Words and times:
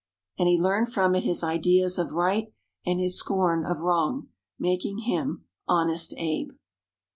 And 0.39 0.47
he 0.47 0.59
learned 0.59 0.91
from 0.91 1.13
it 1.13 1.23
his 1.25 1.43
ideas 1.43 1.99
of 1.99 2.13
right 2.13 2.51
and 2.87 2.99
his 2.99 3.19
scorn 3.19 3.63
of 3.63 3.81
wrong, 3.81 4.29
making 4.57 5.01
him 5.01 5.45
"Honest 5.67 6.15
Abe." 6.17 6.53